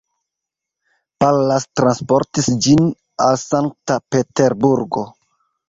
[1.23, 2.83] Pallas transportis ĝin
[3.29, 5.09] al Sankta-Peterburgo.